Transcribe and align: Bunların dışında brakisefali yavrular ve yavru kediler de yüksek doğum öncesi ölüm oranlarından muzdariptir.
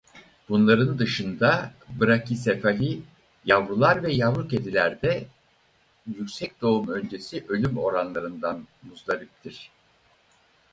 Bunların 0.49 0.99
dışında 0.99 1.73
brakisefali 2.01 3.01
yavrular 3.45 4.03
ve 4.03 4.13
yavru 4.13 4.47
kediler 4.47 5.01
de 5.01 5.25
yüksek 6.17 6.61
doğum 6.61 6.87
öncesi 6.89 7.45
ölüm 7.49 7.77
oranlarından 7.77 8.67
muzdariptir. 8.83 9.71